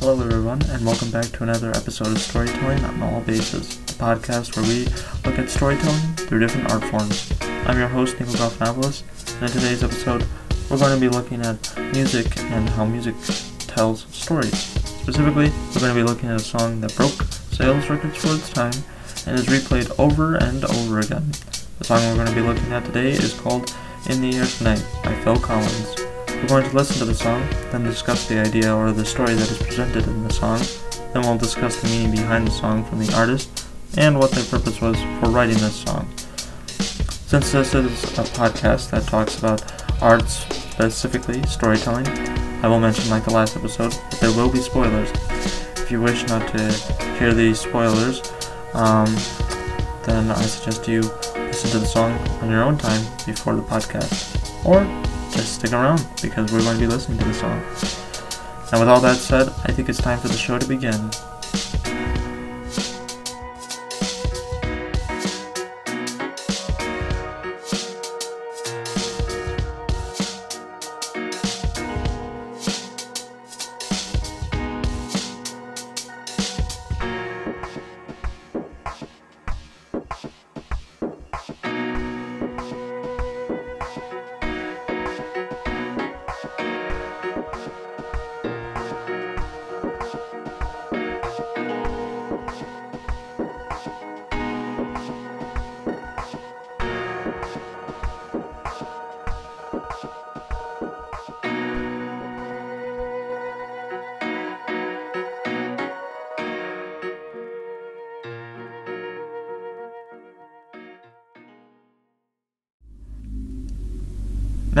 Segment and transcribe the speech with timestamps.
[0.00, 4.56] Hello, everyone, and welcome back to another episode of Storytelling on All Bases, the podcast
[4.56, 4.84] where we
[5.28, 7.30] look at storytelling through different art forms.
[7.66, 9.02] I'm your host, Nico Gofnopoulos,
[9.34, 10.26] and in today's episode,
[10.70, 13.14] we're going to be looking at music and how music
[13.58, 14.56] tells stories.
[14.56, 17.22] Specifically, we're going to be looking at a song that broke
[17.52, 18.72] sales records for its time
[19.26, 21.30] and is replayed over and over again.
[21.78, 23.76] The song we're going to be looking at today is called
[24.08, 25.99] In the Air Tonight by Phil Collins.
[26.42, 29.50] We're going to listen to the song, then discuss the idea or the story that
[29.50, 30.58] is presented in the song.
[31.12, 34.80] Then we'll discuss the meaning behind the song from the artist and what their purpose
[34.80, 36.08] was for writing this song.
[37.26, 39.62] Since this is a podcast that talks about
[40.02, 42.08] arts, specifically storytelling,
[42.64, 45.10] I will mention, like the last episode, that there will be spoilers.
[45.76, 46.72] If you wish not to
[47.18, 48.22] hear these spoilers,
[48.74, 49.14] um,
[50.04, 51.02] then I suggest you
[51.34, 54.64] listen to the song on your own time before the podcast.
[54.64, 54.80] Or
[55.32, 57.62] just stick around because we're going to be listening to the song.
[58.72, 61.10] And with all that said, I think it's time for the show to begin.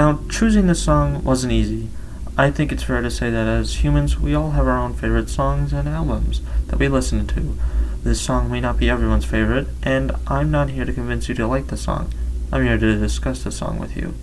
[0.00, 1.90] Now, choosing the song wasn't easy.
[2.34, 5.28] I think it's fair to say that as humans, we all have our own favorite
[5.28, 7.58] songs and albums that we listen to.
[8.02, 11.46] This song may not be everyone's favorite, and I'm not here to convince you to
[11.46, 12.14] like the song.
[12.50, 14.14] I'm here to discuss the song with you.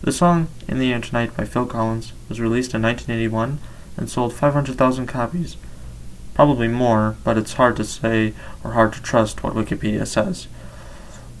[0.00, 3.58] The song, In the Air Tonight by Phil Collins, was released in 1981
[3.96, 5.56] and sold 500,000 copies.
[6.34, 8.32] Probably more, but it's hard to say
[8.62, 10.46] or hard to trust what Wikipedia says.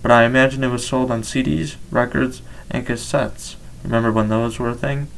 [0.02, 3.54] But I imagine it was sold on CDs, records, and cassettes
[3.84, 5.08] Remember when those were a thing?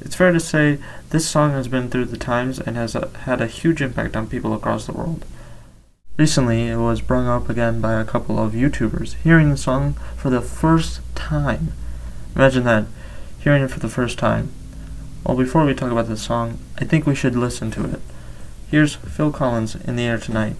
[0.00, 0.78] It's fair to say
[1.10, 4.28] this song has been through the times and has a, had a huge impact on
[4.28, 5.24] people across the world.
[6.16, 10.30] Recently, it was brought up again by a couple of YouTubers hearing the song for
[10.30, 11.72] the first time.
[12.36, 12.86] Imagine that,
[13.40, 14.52] hearing it for the first time.
[15.24, 18.00] Well, before we talk about the song, I think we should listen to it.
[18.70, 20.56] Here's Phil Collins in the air tonight.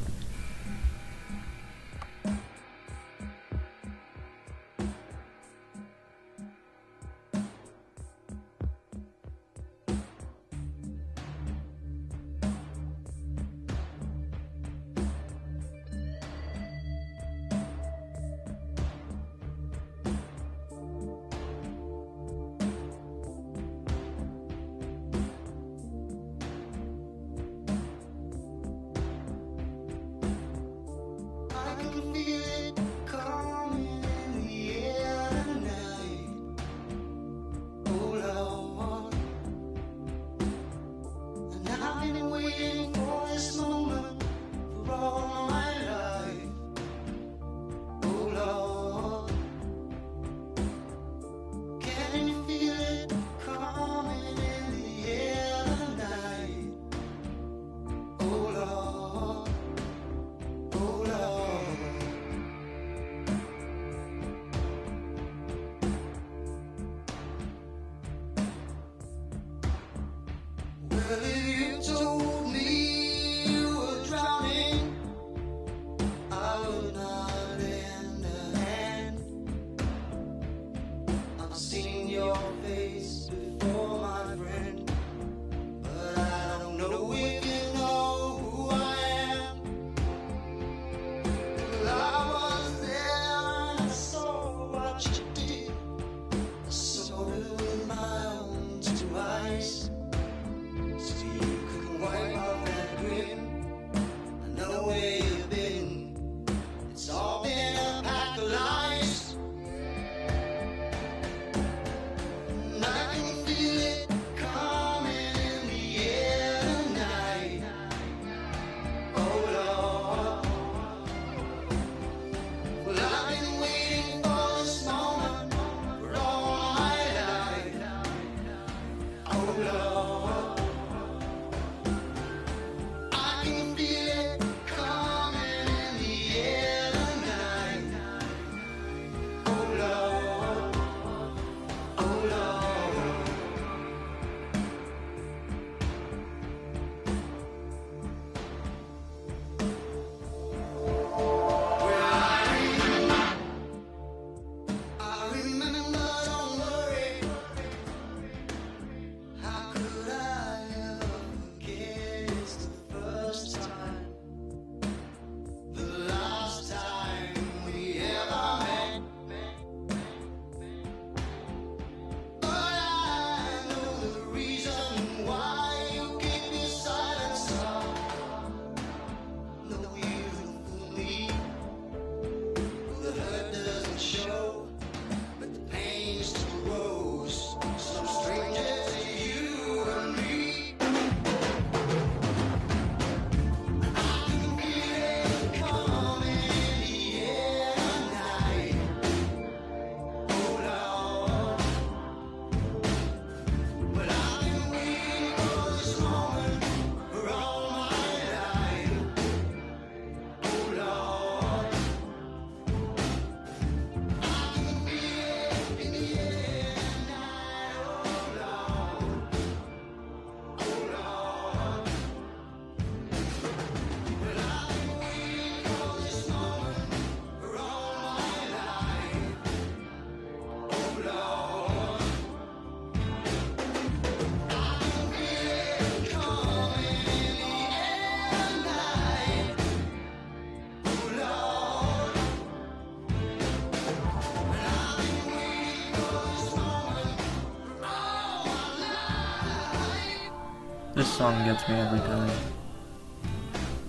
[250.95, 252.31] This song gets me every time.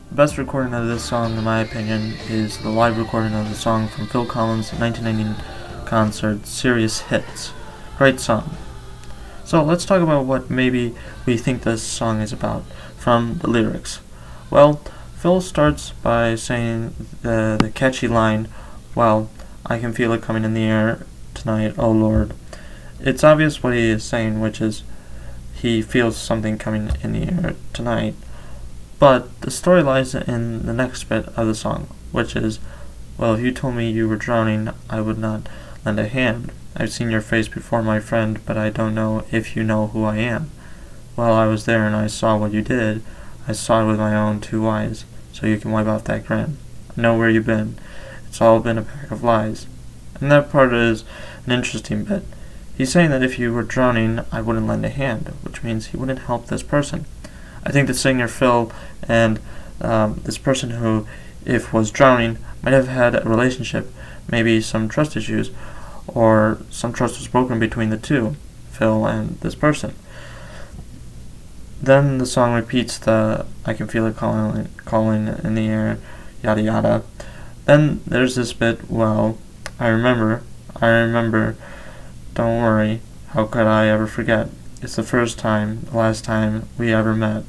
[0.09, 3.53] The best recording of this song, in my opinion, is the live recording of the
[3.53, 5.39] song from Phil Collins' 1990
[5.85, 7.53] concert, Serious Hits.
[7.99, 8.57] Great song.
[9.43, 10.95] So let's talk about what maybe
[11.27, 12.63] we think this song is about
[12.97, 13.99] from the lyrics.
[14.49, 14.81] Well,
[15.15, 18.47] Phil starts by saying the, the catchy line,
[18.95, 19.29] Well,
[19.63, 21.05] I can feel it coming in the air
[21.35, 22.33] tonight, oh Lord.
[22.99, 24.81] It's obvious what he is saying, which is
[25.55, 28.13] he feels something coming in the air tonight.
[28.99, 32.59] But the story lies in the next bit of the song, which is,
[33.17, 35.47] Well, if you told me you were drowning, I would not
[35.85, 36.51] lend a hand.
[36.77, 40.03] I've seen your face before, my friend, but I don't know if you know who
[40.03, 40.51] I am.
[41.15, 43.01] Well, I was there and I saw what you did.
[43.47, 46.57] I saw it with my own two eyes, so you can wipe off that grin.
[46.97, 47.77] I know where you've been.
[48.27, 49.67] It's all been a pack of lies.
[50.19, 51.05] And that part is
[51.45, 52.23] an interesting bit.
[52.77, 55.97] He's saying that if you were drowning, I wouldn't lend a hand, which means he
[55.97, 57.05] wouldn't help this person.
[57.63, 58.71] I think the singer Phil
[59.07, 59.39] and
[59.81, 61.07] um, this person who,
[61.45, 63.91] if was drowning, might have had a relationship,
[64.29, 65.51] maybe some trust issues,
[66.07, 68.35] or some trust was broken between the two,
[68.71, 69.93] Phil and this person.
[71.81, 75.99] Then the song repeats the I can feel it calling calling in the air,
[76.43, 77.03] yada yada.
[77.65, 79.37] Then there's this bit, well,
[79.79, 80.43] I remember,
[80.79, 81.55] I remember,
[82.35, 84.49] don't worry, how could I ever forget?
[84.81, 87.43] It's the first time, the last time we ever met.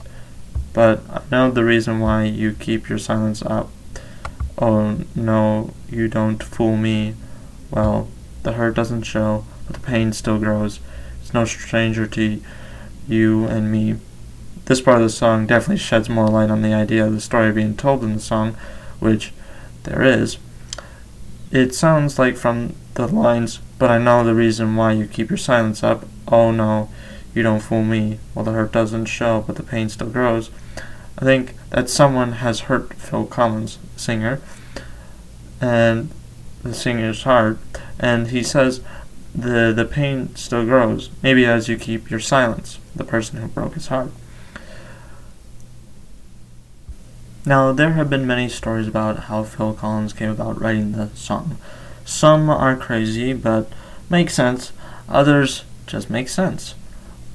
[0.73, 3.69] But I know the reason why you keep your silence up.
[4.57, 7.15] Oh, no, you don't fool me.
[7.71, 8.09] Well,
[8.45, 10.79] the hurt doesn't show, but the pain still grows.
[11.21, 12.41] It's no stranger to
[13.09, 13.97] you and me.
[14.67, 17.51] This part of the song definitely sheds more light on the idea of the story
[17.53, 18.57] being told in the song,
[19.01, 19.33] which
[19.83, 20.39] there is.
[21.51, 25.37] It sounds like from the lines, but I know the reason why you keep your
[25.37, 26.05] silence up.
[26.29, 26.89] Oh no,
[27.35, 28.19] you don't fool me.
[28.35, 30.51] Well, the hurt doesn't show, but the pain still grows.
[31.19, 34.41] I think that someone has hurt Phil Collins, singer,
[35.61, 36.11] and
[36.63, 37.59] the singer's heart,
[37.99, 38.81] and he says
[39.35, 41.11] the the pain still grows.
[41.23, 44.11] Maybe as you keep your silence, the person who broke his heart.
[47.49, 51.59] Now, there have been many stories about how Phil Collins came about writing the song.
[52.05, 53.69] Some are crazy, but
[54.11, 54.73] make sense.
[55.09, 56.75] Others just make sense.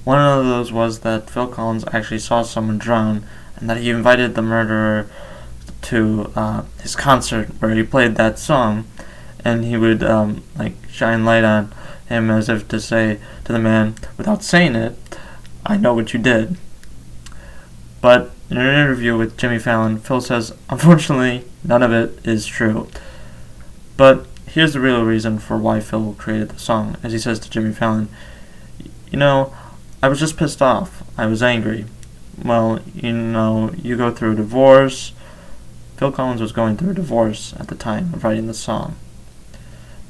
[0.03, 3.23] One of those was that Phil Collins actually saw someone drown,
[3.55, 5.07] and that he invited the murderer
[5.83, 8.87] to uh, his concert where he played that song,
[9.45, 11.73] and he would um, like shine light on
[12.09, 14.97] him as if to say to the man, without saying it,
[15.65, 16.57] "I know what you did."
[18.01, 22.89] But in an interview with Jimmy Fallon, Phil says, unfortunately, none of it is true.
[23.95, 27.49] But here's the real reason for why Phil created the song, as he says to
[27.49, 28.09] Jimmy Fallon,
[29.09, 29.55] You know,
[30.03, 31.01] I was just pissed off.
[31.17, 31.85] I was angry.
[32.43, 35.13] Well, you know, you go through a divorce.
[35.95, 38.97] Phil Collins was going through a divorce at the time of writing the song.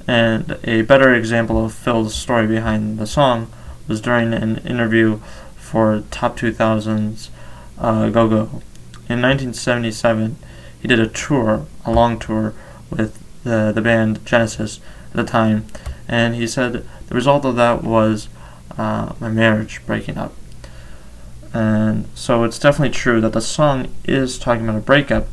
[0.07, 3.51] And a better example of Phil's story behind the song
[3.87, 5.19] was during an interview
[5.57, 7.29] for Top 2000's
[7.81, 8.41] uh, Go Go.
[9.09, 10.37] In 1977,
[10.81, 12.53] he did a tour, a long tour,
[12.89, 15.65] with the, the band Genesis at the time,
[16.07, 18.29] and he said the result of that was
[18.77, 20.33] uh, my marriage breaking up.
[21.53, 25.27] And so it's definitely true that the song is talking about a breakup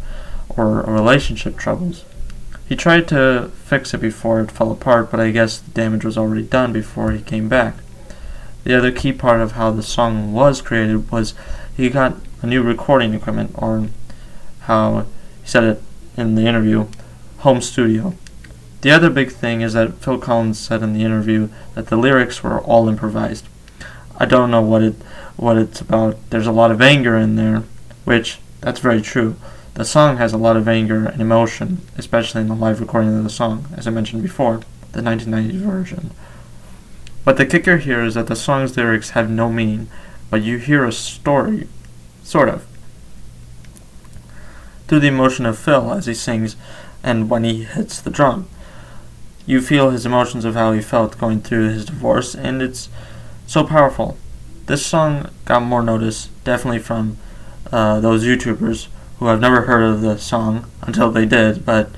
[0.49, 2.05] or a relationship troubles.
[2.69, 6.19] He tried to fix it before it fell apart, but I guess the damage was
[6.19, 7.76] already done before he came back.
[8.64, 11.35] The other key part of how the song was created was
[11.76, 13.88] he got a new recording equipment, or
[14.61, 15.07] how
[15.42, 15.83] he said it
[16.16, 16.87] in the interview,
[17.38, 18.14] home studio.
[18.80, 22.42] The other big thing is that Phil Collins said in the interview that the lyrics
[22.42, 23.47] were all improvised.
[24.18, 24.95] I don't know what it
[25.37, 26.16] what it's about.
[26.30, 27.62] There's a lot of anger in there,
[28.04, 29.37] which that's very true.
[29.75, 33.23] The song has a lot of anger and emotion, especially in the live recording of
[33.23, 34.61] the song, as I mentioned before,
[34.92, 36.11] the 1990 version.
[37.25, 39.88] But the kicker here is that the song's lyrics have no meaning,
[40.30, 41.68] but you hear a story
[42.28, 42.66] Sort of.
[44.87, 46.56] Through the emotion of Phil as he sings
[47.02, 48.50] and when he hits the drum.
[49.47, 52.90] You feel his emotions of how he felt going through his divorce, and it's
[53.47, 54.18] so powerful.
[54.66, 57.16] This song got more notice, definitely from
[57.73, 58.88] uh, those YouTubers
[59.20, 61.88] who have never heard of the song until they did, but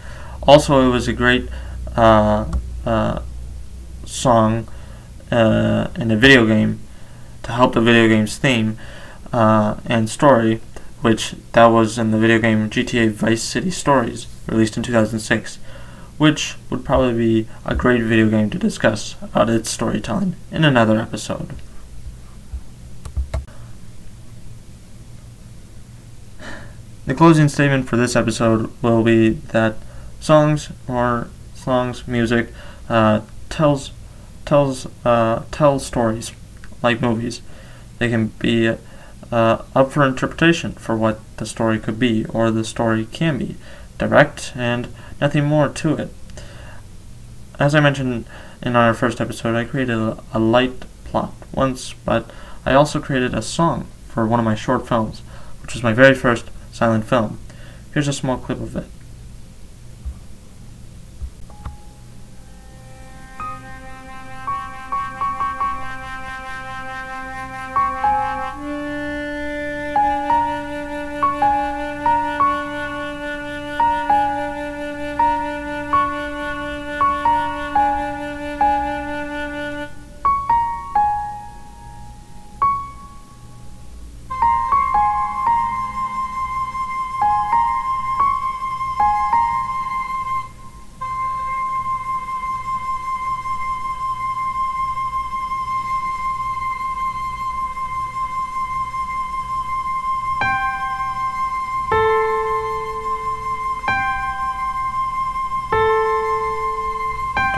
[0.44, 1.48] also it was a great
[1.96, 2.46] uh,
[2.86, 3.20] uh,
[4.04, 4.68] song
[5.32, 6.78] uh, in a video game
[7.42, 8.78] to help the video game's theme
[9.32, 10.60] uh, and story,
[11.00, 15.58] which that was in the video game GTA Vice City Stories, released in 2006,
[16.18, 20.98] which would probably be a great video game to discuss about its storytelling in another
[20.98, 21.54] episode.
[27.06, 29.76] The closing statement for this episode will be that
[30.20, 32.52] songs or songs, music,
[32.88, 33.90] uh, tells
[34.44, 36.32] tells uh, tells stories
[36.82, 37.40] like movies.
[37.98, 38.76] They can be
[39.30, 43.56] uh, up for interpretation for what the story could be or the story can be,
[43.98, 44.88] direct and
[45.20, 46.10] nothing more to it.
[47.58, 48.26] As I mentioned
[48.62, 52.30] in our first episode, I created a, a light plot once, but
[52.64, 55.20] I also created a song for one of my short films,
[55.62, 57.38] which was my very first silent film.
[57.92, 58.86] Here's a small clip of it.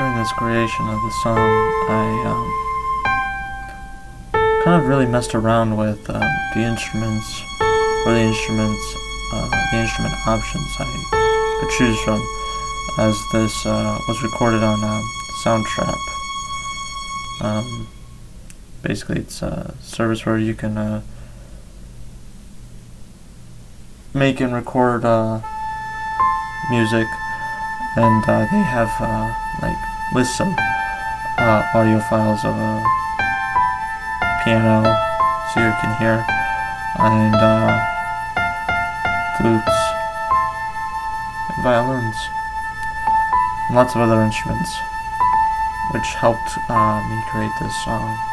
[0.02, 1.38] During this creation of the song,
[1.88, 2.50] I um,
[4.64, 6.18] kind of really messed around with uh,
[6.54, 7.40] the instruments
[8.04, 8.96] or the instruments,
[9.32, 10.86] uh, the instrument options I
[11.60, 12.20] could choose from,
[12.98, 15.08] as this uh, was recorded on um,
[15.44, 16.00] Soundtrap.
[17.40, 17.86] Um,
[18.82, 21.02] basically, it's a service where you can uh,
[24.12, 25.40] make and record uh,
[26.70, 27.06] music
[27.94, 30.54] and uh, they have uh, like lists some
[31.38, 32.84] uh, audio files of a
[34.44, 34.84] piano,
[35.54, 36.24] so you can hear,
[36.98, 37.72] and uh,
[39.38, 39.78] flutes,
[41.48, 42.16] and violins,
[43.68, 44.78] and lots of other instruments,
[45.92, 48.31] which helped uh, me create this song.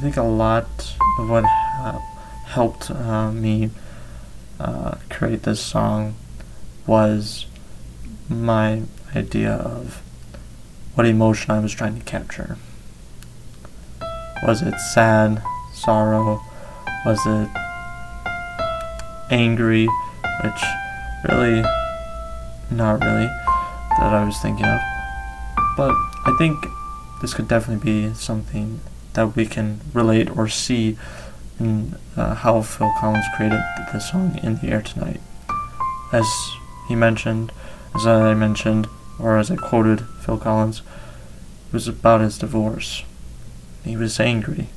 [0.00, 2.00] Think a lot of what ha-
[2.46, 3.70] helped uh, me
[4.58, 6.14] uh, create this song
[6.86, 7.46] was
[8.28, 8.82] my
[9.14, 10.02] idea of
[10.94, 12.56] what emotion I was trying to capture.
[14.42, 15.42] Was it sad,
[15.74, 16.40] sorrow?
[17.04, 17.48] Was it
[19.30, 19.86] angry?
[20.42, 20.62] Which
[21.28, 21.62] really,
[22.70, 23.26] not really,
[23.98, 24.80] that I was thinking of.
[25.76, 26.64] But I think
[27.20, 28.80] this could definitely be something
[29.14, 30.96] that we can relate or see
[31.58, 33.60] in uh, how Phil Collins created
[33.92, 35.20] the song In the Air Tonight.
[36.12, 36.26] As
[36.88, 37.52] he mentioned,
[37.94, 38.88] as I mentioned,
[39.18, 40.82] or as I quoted Phil Collins,
[41.68, 43.04] it was about his divorce.
[43.84, 44.68] He was angry.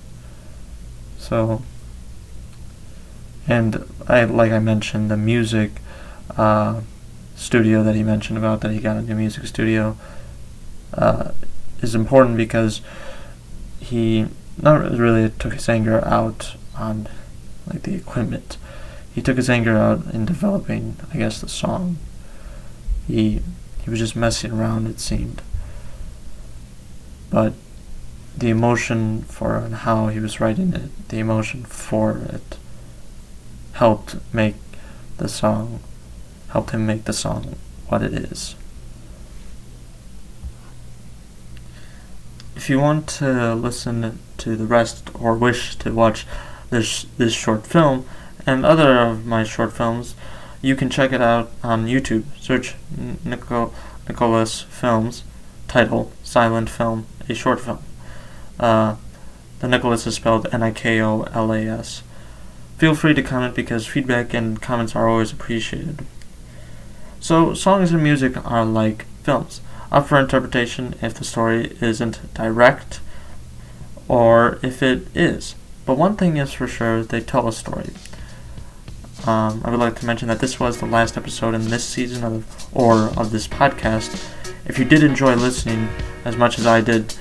[1.17, 1.61] So,
[3.47, 5.71] and I like I mentioned the music
[6.37, 6.81] uh,
[7.35, 9.97] studio that he mentioned about that he got a new music studio
[10.93, 11.31] uh,
[11.81, 12.81] is important because
[13.83, 14.27] he
[14.61, 17.07] not really took his anger out on
[17.67, 18.57] like the equipment.
[19.13, 21.97] He took his anger out in developing, I guess, the song.
[23.07, 23.41] He
[23.83, 25.41] he was just messing around, it seemed.
[27.29, 27.53] But
[28.37, 32.57] the emotion for and how he was writing it, the emotion for it,
[33.73, 34.55] helped make
[35.17, 35.81] the song,
[36.49, 37.55] helped him make the song
[37.87, 38.55] what it is.
[42.63, 46.25] If you want to listen to the rest or wish to watch
[46.69, 48.05] this this short film
[48.45, 50.15] and other of my short films,
[50.61, 52.23] you can check it out on YouTube.
[52.39, 52.75] Search
[53.25, 53.73] Nico,
[54.07, 55.25] Nikolas Films,
[55.67, 57.79] title Silent Film, a short film.
[58.57, 58.95] Uh,
[59.59, 62.01] the Nikolas is spelled N-I-K-O-L-A-S.
[62.77, 66.05] Feel free to comment because feedback and comments are always appreciated.
[67.19, 69.59] So, songs and music are like films
[69.93, 72.99] up for interpretation if the story isn't direct
[74.07, 75.55] or if it is.
[75.85, 77.91] But one thing is for sure, they tell a story.
[79.25, 82.23] Um, I would like to mention that this was the last episode in this season
[82.23, 84.11] of or of this podcast.
[84.65, 85.87] If you did enjoy listening
[86.25, 87.15] as much as I did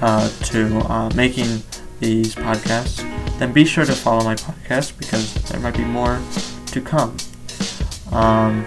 [0.00, 1.62] uh, to uh, making
[2.00, 2.98] these podcasts,
[3.38, 6.20] then be sure to follow my podcast because there might be more
[6.66, 7.16] to come.
[8.12, 8.66] Um,